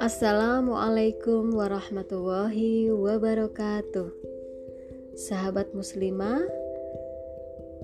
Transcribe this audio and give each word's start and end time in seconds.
Assalamualaikum 0.00 1.52
warahmatullahi 1.52 2.88
wabarakatuh. 2.88 4.08
Sahabat 5.20 5.76
muslimah 5.76 6.40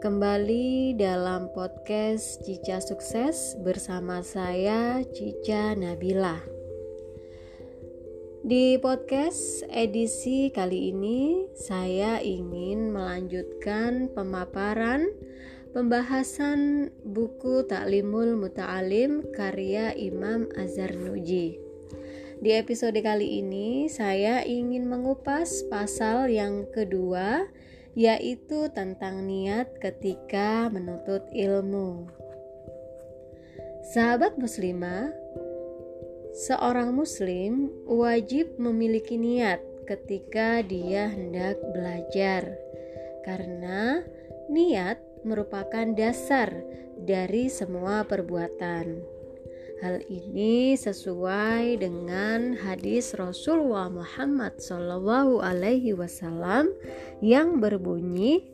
Kembali 0.01 0.97
dalam 0.97 1.53
podcast 1.53 2.41
Cica 2.49 2.81
Sukses 2.81 3.61
bersama 3.61 4.25
saya 4.25 5.05
Cica 5.13 5.77
Nabila. 5.77 6.41
Di 8.41 8.81
podcast 8.81 9.69
edisi 9.69 10.49
kali 10.49 10.97
ini 10.97 11.45
saya 11.53 12.25
ingin 12.25 12.89
melanjutkan 12.89 14.09
pemaparan 14.17 15.13
pembahasan 15.71 16.91
buku 17.03 17.67
Taklimul 17.67 18.39
Muta'alim 18.39 19.31
karya 19.35 19.95
Imam 19.95 20.51
Azhar 20.59 20.95
Nuji 20.95 21.71
di 22.41 22.57
episode 22.57 22.97
kali 23.05 23.45
ini, 23.45 23.85
saya 23.93 24.41
ingin 24.41 24.89
mengupas 24.89 25.61
pasal 25.69 26.33
yang 26.33 26.65
kedua, 26.73 27.45
yaitu 27.93 28.73
tentang 28.73 29.29
niat 29.29 29.77
ketika 29.77 30.73
menuntut 30.73 31.21
ilmu. 31.37 32.09
Sahabat 33.93 34.41
muslimah, 34.41 35.13
seorang 36.33 36.97
muslim 36.97 37.69
wajib 37.85 38.57
memiliki 38.57 39.21
niat 39.21 39.61
ketika 39.85 40.65
dia 40.65 41.13
hendak 41.13 41.61
belajar, 41.77 42.57
karena 43.29 44.01
niat 44.49 44.97
merupakan 45.25 45.87
dasar 45.97 46.53
dari 47.01 47.49
semua 47.49 48.05
perbuatan. 48.05 49.01
Hal 49.81 50.05
ini 50.13 50.77
sesuai 50.77 51.81
dengan 51.81 52.53
hadis 52.53 53.17
Rasulullah 53.17 53.89
Muhammad 53.89 54.61
Shallallahu 54.61 55.41
Alaihi 55.41 55.97
Wasallam 55.97 56.69
yang 57.25 57.65
berbunyi, 57.65 58.45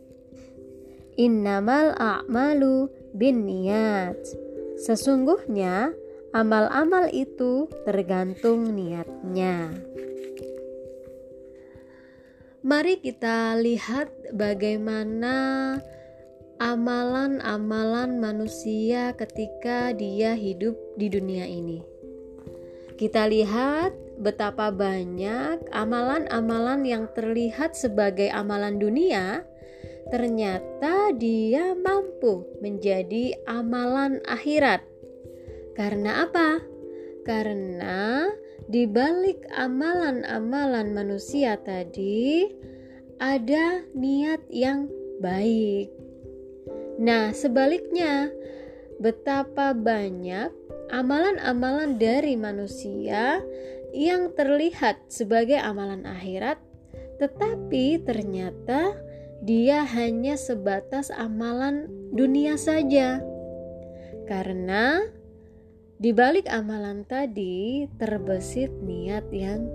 Innamal 1.19 1.99
a'malu 1.99 2.87
bin 3.11 3.43
niat. 3.43 4.21
Sesungguhnya 4.79 5.91
amal-amal 6.31 7.11
itu 7.11 7.67
tergantung 7.83 8.71
niatnya. 8.71 9.73
Mari 12.67 13.03
kita 13.03 13.59
lihat 13.59 14.11
bagaimana 14.31 15.35
amalan-amalan 16.57 18.17
manusia 18.17 19.13
ketika 19.13 19.93
dia 19.93 20.33
hidup 20.33 20.73
di 20.97 21.13
dunia 21.13 21.45
ini. 21.45 21.85
Kita 22.97 23.29
lihat 23.29 23.93
betapa 24.17 24.73
banyak 24.73 25.69
amalan-amalan 25.69 26.81
yang 26.89 27.05
terlihat 27.13 27.77
sebagai 27.77 28.33
amalan 28.33 28.81
dunia, 28.81 29.45
ternyata 30.09 31.13
dia 31.13 31.77
mampu 31.77 32.49
menjadi 32.65 33.37
amalan 33.45 34.25
akhirat. 34.25 34.81
Karena 35.77 36.25
apa? 36.25 36.65
Karena 37.29 38.33
di 38.65 38.89
balik 38.89 39.45
amalan-amalan 39.53 40.97
manusia 40.97 41.61
tadi 41.61 42.49
ada 43.21 43.85
niat 43.93 44.41
yang 44.49 44.89
baik 45.21 46.06
Nah, 46.97 47.37
sebaliknya, 47.37 48.33
betapa 48.97 49.77
banyak 49.77 50.49
amalan-amalan 50.89 52.01
dari 52.01 52.39
manusia 52.39 53.45
yang 53.93 54.33
terlihat 54.33 55.01
sebagai 55.13 55.61
amalan 55.61 56.09
akhirat, 56.09 56.57
tetapi 57.21 58.01
ternyata 58.05 58.97
dia 59.45 59.85
hanya 59.85 60.41
sebatas 60.41 61.13
amalan 61.13 61.89
dunia 62.13 62.57
saja. 62.57 63.21
Karena 64.25 65.01
di 65.97 66.13
balik 66.13 66.49
amalan 66.49 67.05
tadi 67.09 67.89
terbesit 67.97 68.73
niat 68.85 69.29
yang 69.33 69.69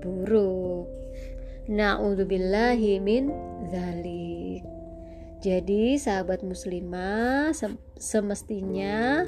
buruk. 0.00 0.88
Na'udzubillahi 1.70 2.98
min 2.98 3.30
dzalik. 3.70 4.81
Jadi, 5.42 5.98
sahabat 5.98 6.46
muslimah, 6.46 7.50
semestinya 7.98 9.26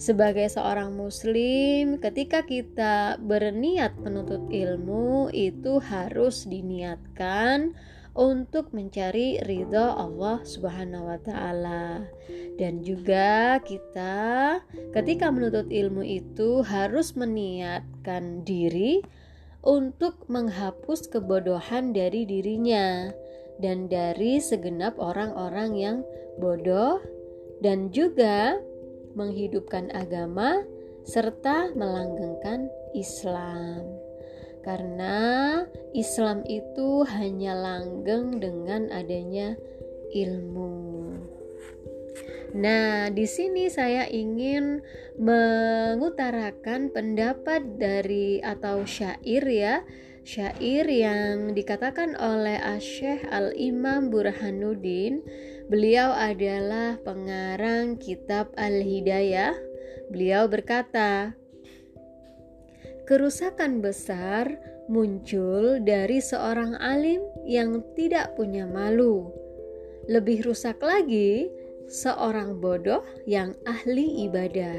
sebagai 0.00 0.48
seorang 0.48 0.96
muslim, 0.96 2.00
ketika 2.00 2.40
kita 2.48 3.20
berniat 3.20 3.92
menuntut 4.00 4.48
ilmu, 4.48 5.28
itu 5.36 5.76
harus 5.84 6.48
diniatkan 6.48 7.76
untuk 8.16 8.72
mencari 8.72 9.38
ridho 9.44 9.84
Allah 10.00 10.40
Subhanahu 10.48 11.12
wa 11.12 11.20
Ta'ala, 11.20 12.08
dan 12.56 12.80
juga 12.80 13.60
kita 13.60 14.58
ketika 14.96 15.28
menuntut 15.28 15.68
ilmu 15.68 16.00
itu 16.00 16.64
harus 16.64 17.12
meniatkan 17.12 18.42
diri 18.48 19.04
untuk 19.60 20.24
menghapus 20.32 21.12
kebodohan 21.12 21.92
dari 21.92 22.24
dirinya 22.24 23.12
dan 23.60 23.86
dari 23.86 24.40
segenap 24.40 24.96
orang-orang 24.96 25.70
yang 25.76 25.98
bodoh 26.40 26.98
dan 27.60 27.92
juga 27.92 28.56
menghidupkan 29.12 29.92
agama 29.92 30.64
serta 31.04 31.72
melanggengkan 31.76 32.72
Islam. 32.96 33.84
Karena 34.60 35.16
Islam 35.96 36.44
itu 36.44 37.04
hanya 37.08 37.56
langgeng 37.56 38.40
dengan 38.40 38.92
adanya 38.92 39.56
ilmu. 40.12 41.16
Nah, 42.50 43.08
di 43.14 43.24
sini 43.30 43.70
saya 43.70 44.10
ingin 44.10 44.82
mengutarakan 45.16 46.90
pendapat 46.90 47.78
dari 47.78 48.42
atau 48.42 48.82
syair 48.82 49.44
ya 49.46 49.86
syair 50.30 50.86
yang 50.86 51.58
dikatakan 51.58 52.14
oleh 52.14 52.54
Asyikh 52.62 53.26
Al-Imam 53.34 54.14
Burhanuddin. 54.14 55.26
Beliau 55.66 56.14
adalah 56.14 57.02
pengarang 57.02 57.98
kitab 57.98 58.54
Al-Hidayah. 58.54 59.58
Beliau 60.14 60.46
berkata, 60.46 61.34
Kerusakan 63.10 63.82
besar 63.82 64.54
muncul 64.86 65.82
dari 65.82 66.22
seorang 66.22 66.78
alim 66.78 67.26
yang 67.42 67.82
tidak 67.98 68.38
punya 68.38 68.70
malu. 68.70 69.34
Lebih 70.06 70.46
rusak 70.46 70.78
lagi, 70.78 71.50
seorang 71.90 72.62
bodoh 72.62 73.02
yang 73.26 73.58
ahli 73.66 74.30
ibadah. 74.30 74.78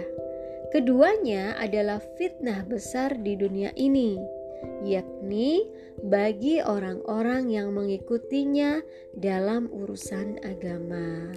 Keduanya 0.72 1.60
adalah 1.60 2.00
fitnah 2.16 2.64
besar 2.64 3.20
di 3.20 3.36
dunia 3.36 3.76
ini 3.76 4.40
yakni 4.86 5.66
bagi 6.02 6.62
orang-orang 6.62 7.52
yang 7.52 7.74
mengikutinya 7.74 8.82
dalam 9.14 9.70
urusan 9.70 10.42
agama. 10.42 11.30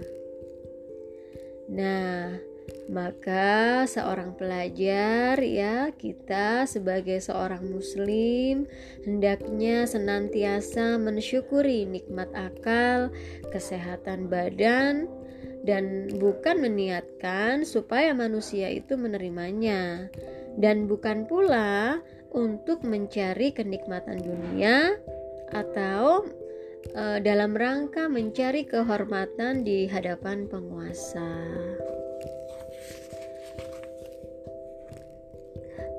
Nah, 1.68 2.36
maka 2.88 3.84
seorang 3.88 4.36
pelajar 4.36 5.40
ya, 5.40 5.88
kita 5.96 6.68
sebagai 6.68 7.16
seorang 7.20 7.64
muslim 7.64 8.68
hendaknya 9.04 9.88
senantiasa 9.88 11.00
mensyukuri 11.00 11.88
nikmat 11.88 12.28
akal, 12.36 13.08
kesehatan 13.48 14.28
badan 14.28 15.08
dan 15.64 16.12
bukan 16.20 16.60
meniatkan 16.60 17.64
supaya 17.64 18.12
manusia 18.12 18.68
itu 18.68 19.00
menerimanya 19.00 20.12
dan 20.60 20.84
bukan 20.84 21.24
pula 21.24 22.04
untuk 22.34 22.82
mencari 22.82 23.54
kenikmatan 23.54 24.18
dunia 24.18 24.98
atau 25.54 26.26
e, 26.90 27.22
dalam 27.22 27.54
rangka 27.54 28.10
mencari 28.10 28.66
kehormatan 28.66 29.62
di 29.62 29.86
hadapan 29.86 30.50
penguasa. 30.50 31.30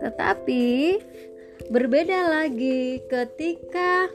Tetapi 0.03 0.67
berbeda 1.71 2.29
lagi 2.29 2.99
ketika 3.07 4.11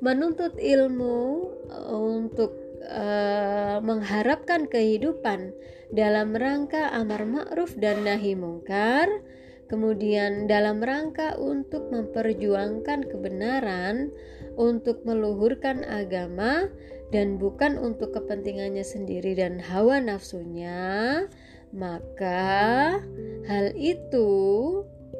menuntut 0.00 0.56
ilmu 0.56 1.52
e, 1.68 1.78
untuk 1.92 2.56
e, 2.80 3.06
mengharapkan 3.84 4.64
kehidupan 4.64 5.52
dalam 5.92 6.32
rangka 6.32 6.96
amar 6.96 7.28
ma'ruf 7.28 7.76
dan 7.76 8.08
nahi 8.08 8.32
mungkar 8.32 9.08
kemudian 9.68 10.48
dalam 10.48 10.80
rangka 10.82 11.36
untuk 11.36 11.92
memperjuangkan 11.92 13.06
kebenaran, 13.06 14.10
untuk 14.56 15.04
meluhurkan 15.04 15.84
agama, 15.86 16.66
dan 17.08 17.40
bukan 17.40 17.80
untuk 17.80 18.12
kepentingannya 18.16 18.84
sendiri 18.84 19.36
dan 19.36 19.60
hawa 19.60 20.00
nafsunya, 20.00 21.24
maka 21.72 22.98
hal 23.48 23.72
itu 23.76 24.30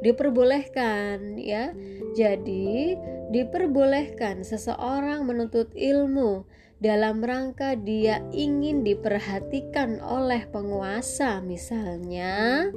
diperbolehkan 0.05 1.37
ya. 1.41 1.73
Jadi 2.17 2.97
diperbolehkan 3.33 4.45
seseorang 4.45 5.29
menuntut 5.29 5.73
ilmu 5.77 6.49
dalam 6.79 7.21
rangka 7.21 7.75
dia 7.75 8.23
ingin 8.31 8.87
diperhatikan 8.87 9.99
oleh 9.99 10.47
penguasa 10.47 11.43
misalnya 11.43 12.71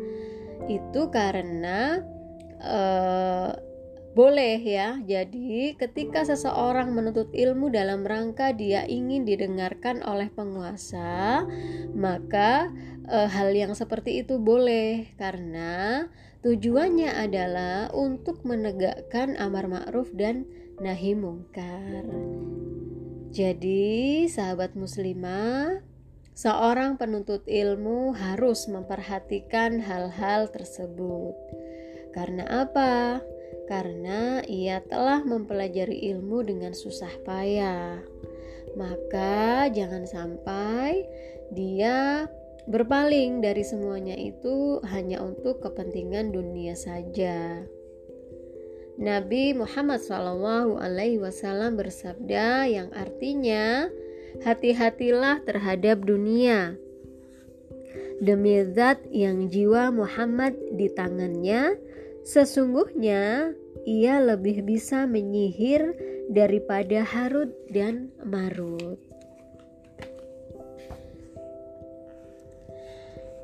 itu 0.69 1.09
karena 1.09 2.01
uh, 2.61 3.53
boleh 4.11 4.59
ya. 4.59 4.99
Jadi, 4.99 5.75
ketika 5.79 6.27
seseorang 6.27 6.91
menuntut 6.91 7.31
ilmu 7.31 7.71
dalam 7.71 8.03
rangka 8.03 8.51
dia 8.51 8.83
ingin 8.83 9.23
didengarkan 9.23 10.03
oleh 10.03 10.27
penguasa, 10.27 11.47
maka 11.95 12.75
e, 13.07 13.17
hal 13.31 13.55
yang 13.55 13.71
seperti 13.71 14.23
itu 14.23 14.35
boleh 14.35 15.15
karena 15.15 16.05
tujuannya 16.43 17.07
adalah 17.07 17.87
untuk 17.95 18.43
menegakkan 18.43 19.39
amar 19.39 19.71
ma'ruf 19.71 20.11
dan 20.11 20.43
nahi 20.83 21.15
mungkar. 21.15 22.03
Jadi, 23.31 24.27
sahabat 24.27 24.75
muslimah, 24.75 25.79
seorang 26.41 26.97
penuntut 26.97 27.45
ilmu 27.45 28.17
harus 28.17 28.65
memperhatikan 28.65 29.77
hal-hal 29.77 30.49
tersebut. 30.49 31.37
Karena 32.17 32.65
apa? 32.65 33.21
Karena 33.69 34.41
ia 34.49 34.81
telah 34.89 35.21
mempelajari 35.21 36.01
ilmu 36.09 36.41
dengan 36.41 36.73
susah 36.73 37.13
payah. 37.21 38.01
Maka 38.73 39.69
jangan 39.69 40.09
sampai 40.09 41.05
dia 41.53 42.25
berpaling 42.65 43.45
dari 43.45 43.61
semuanya 43.61 44.17
itu 44.17 44.81
hanya 44.89 45.21
untuk 45.21 45.61
kepentingan 45.61 46.33
dunia 46.33 46.73
saja. 46.73 47.61
Nabi 48.97 49.53
Muhammad 49.53 50.01
SAW 50.01 50.81
bersabda 51.77 52.65
yang 52.65 52.89
artinya 52.97 53.87
hati-hatilah 54.39 55.43
terhadap 55.43 56.07
dunia. 56.07 56.79
Demi 58.21 58.61
zat 58.71 59.01
yang 59.09 59.51
jiwa 59.51 59.91
Muhammad 59.91 60.55
di 60.77 60.87
tangannya, 60.93 61.75
sesungguhnya 62.23 63.51
ia 63.83 64.15
lebih 64.21 64.63
bisa 64.63 65.09
menyihir 65.09 65.97
daripada 66.31 67.03
Harut 67.03 67.51
dan 67.67 68.13
Marut. 68.23 69.01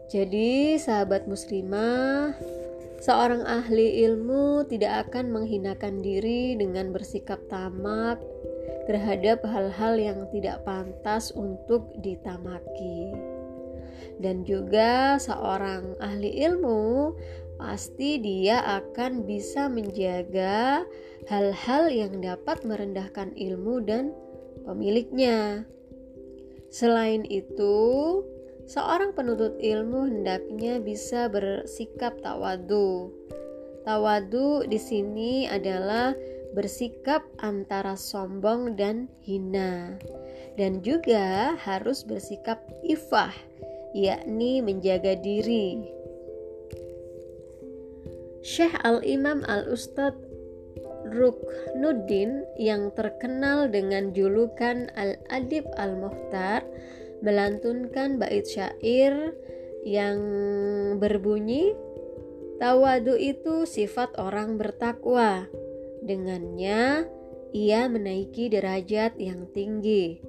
Jadi, 0.08 0.80
sahabat 0.80 1.28
muslimah, 1.28 2.32
Seorang 2.98 3.46
ahli 3.46 4.02
ilmu 4.10 4.66
tidak 4.66 5.10
akan 5.10 5.30
menghinakan 5.30 6.02
diri 6.02 6.58
dengan 6.58 6.90
bersikap 6.90 7.38
tamak 7.46 8.18
terhadap 8.88 9.44
hal-hal 9.44 10.00
yang 10.00 10.20
tidak 10.32 10.64
pantas 10.64 11.30
untuk 11.36 11.92
ditamaki. 12.00 13.14
Dan 14.18 14.48
juga 14.48 15.22
seorang 15.22 16.00
ahli 16.02 16.42
ilmu 16.48 17.14
pasti 17.62 18.18
dia 18.18 18.64
akan 18.82 19.28
bisa 19.28 19.70
menjaga 19.70 20.88
hal-hal 21.30 21.92
yang 21.92 22.24
dapat 22.24 22.64
merendahkan 22.64 23.36
ilmu 23.36 23.84
dan 23.84 24.16
pemiliknya. 24.66 25.68
Selain 26.72 27.24
itu, 27.28 28.24
Seorang 28.68 29.16
penuntut 29.16 29.56
ilmu 29.64 30.12
hendaknya 30.12 30.84
bisa 30.84 31.32
bersikap 31.32 32.20
tawadu. 32.20 33.16
Tawadu 33.88 34.68
di 34.68 34.76
sini 34.76 35.48
adalah 35.48 36.12
bersikap 36.56 37.26
antara 37.42 37.98
sombong 37.98 38.78
dan 38.80 39.10
hina. 39.24 39.98
Dan 40.58 40.82
juga 40.82 41.54
harus 41.60 42.06
bersikap 42.06 42.62
ifah, 42.86 43.34
yakni 43.94 44.64
menjaga 44.64 45.18
diri. 45.20 45.82
Syekh 48.46 48.74
Al-Imam 48.88 49.44
Al-Ustadz 49.44 50.24
Ruknuddin 51.08 52.44
yang 52.60 52.92
terkenal 52.96 53.72
dengan 53.72 54.12
julukan 54.12 54.92
Al-Adib 54.96 55.64
Al-Muhtar 55.80 56.68
melantunkan 57.24 58.20
bait 58.20 58.44
syair 58.44 59.32
yang 59.88 60.20
berbunyi 61.00 61.72
Tawadu 62.58 63.14
itu 63.14 63.70
sifat 63.70 64.18
orang 64.18 64.58
bertakwa. 64.58 65.46
Dengannya 66.04 67.08
ia 67.54 67.82
menaiki 67.88 68.50
derajat 68.52 69.16
yang 69.22 69.50
tinggi. 69.54 70.20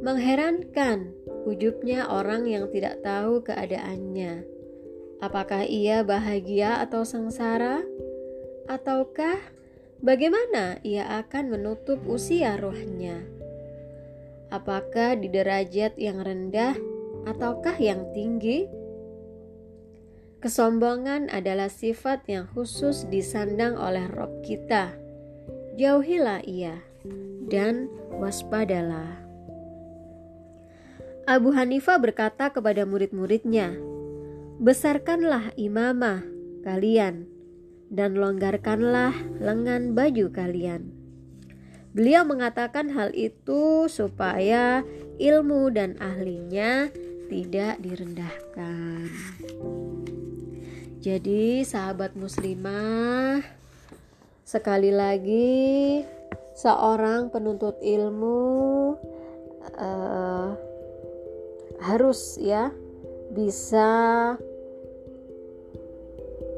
Mengherankan 0.00 1.12
ujubnya 1.48 2.08
orang 2.08 2.46
yang 2.46 2.68
tidak 2.70 3.00
tahu 3.02 3.40
keadaannya. 3.42 4.44
Apakah 5.18 5.66
ia 5.66 6.06
bahagia 6.06 6.78
atau 6.84 7.02
sengsara? 7.02 7.82
Ataukah 8.68 9.40
bagaimana 10.04 10.78
ia 10.86 11.08
akan 11.24 11.56
menutup 11.56 11.98
usia 12.06 12.54
rohnya? 12.60 13.38
apakah 14.48 15.16
di 15.16 15.28
derajat 15.28 15.96
yang 16.00 16.24
rendah 16.24 16.76
ataukah 17.28 17.76
yang 17.76 18.08
tinggi? 18.16 18.68
Kesombongan 20.38 21.34
adalah 21.34 21.66
sifat 21.66 22.22
yang 22.30 22.46
khusus 22.54 23.10
disandang 23.10 23.74
oleh 23.74 24.06
Rob 24.06 24.30
kita. 24.46 24.94
Jauhilah 25.74 26.46
ia 26.46 26.78
dan 27.50 27.90
waspadalah. 28.14 29.18
Abu 31.26 31.50
Hanifah 31.50 31.98
berkata 31.98 32.54
kepada 32.54 32.86
murid-muridnya, 32.86 33.74
"Besarkanlah 34.62 35.58
imamah 35.58 36.22
kalian 36.62 37.26
dan 37.90 38.14
longgarkanlah 38.14 39.18
lengan 39.42 39.98
baju 39.98 40.30
kalian." 40.30 40.94
Beliau 41.98 42.22
mengatakan 42.22 42.94
hal 42.94 43.10
itu 43.10 43.90
supaya 43.90 44.86
ilmu 45.18 45.74
dan 45.74 45.98
ahlinya 45.98 46.94
tidak 47.26 47.82
direndahkan. 47.82 49.10
Jadi, 50.98 51.62
sahabat 51.62 52.18
muslimah, 52.18 53.42
sekali 54.42 54.90
lagi, 54.90 56.02
seorang 56.58 57.30
penuntut 57.30 57.78
ilmu 57.78 58.94
uh, 59.78 60.48
harus 61.78 62.36
ya 62.42 62.74
bisa 63.30 64.34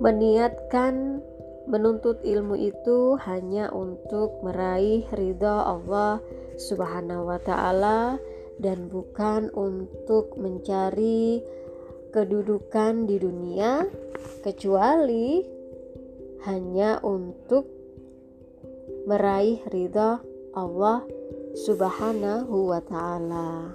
meniatkan 0.00 1.20
Menuntut 1.70 2.18
ilmu 2.26 2.58
itu 2.58 3.14
hanya 3.22 3.70
untuk 3.70 4.42
meraih 4.42 5.06
ridha 5.14 5.70
Allah 5.70 6.18
Subhanahu 6.58 7.30
wa 7.30 7.38
Ta'ala, 7.38 8.18
dan 8.58 8.90
bukan 8.90 9.54
untuk 9.54 10.34
mencari 10.34 11.38
kedudukan 12.10 13.06
di 13.08 13.16
dunia, 13.18 13.86
kecuali 14.42 15.42
hanya 16.44 16.98
untuk 17.02 17.66
meraih 19.08 19.62
ridha 19.70 20.20
Allah 20.54 21.06
Subhanahu 21.54 22.70
wa 22.70 22.80
Ta'ala. 22.82 23.74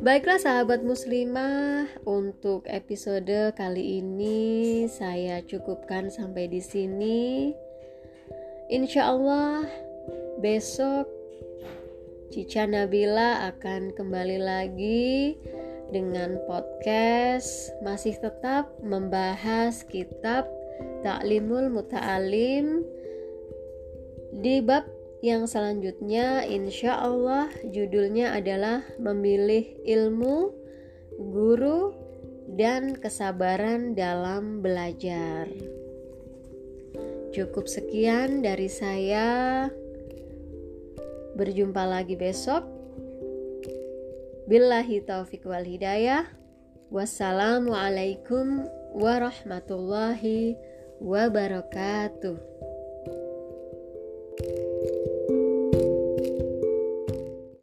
Baiklah 0.00 0.40
sahabat 0.40 0.80
muslimah, 0.80 1.84
untuk 2.08 2.64
episode 2.64 3.52
kali 3.52 4.00
ini 4.00 4.88
saya 4.88 5.44
cukupkan 5.44 6.08
sampai 6.08 6.48
di 6.48 6.64
sini. 6.64 7.52
Insya 8.72 9.12
Allah 9.12 9.68
besok 10.40 11.19
Cica 12.30 12.62
Nabila 12.62 13.50
akan 13.50 13.90
kembali 13.90 14.38
lagi 14.38 15.34
dengan 15.90 16.38
podcast 16.46 17.74
masih 17.82 18.14
tetap 18.22 18.70
membahas 18.86 19.82
kitab 19.90 20.46
Ta'limul 21.02 21.74
Muta'alim 21.74 22.86
di 24.30 24.62
bab 24.62 24.86
yang 25.26 25.50
selanjutnya 25.50 26.46
insya 26.46 27.02
Allah 27.02 27.50
judulnya 27.66 28.38
adalah 28.38 28.86
memilih 29.02 29.66
ilmu, 29.82 30.54
guru, 31.18 31.90
dan 32.46 32.94
kesabaran 32.94 33.98
dalam 33.98 34.62
belajar. 34.62 35.50
Cukup 37.34 37.66
sekian 37.66 38.38
dari 38.38 38.70
saya. 38.70 39.66
Berjumpa 41.40 41.88
lagi 41.88 42.20
besok. 42.20 42.68
Billahi 44.44 45.00
taufik 45.08 45.48
wal 45.48 45.64
hidayah. 45.64 46.28
Wassalamualaikum 46.92 48.68
warahmatullahi 48.92 50.60
wabarakatuh. 51.00 52.59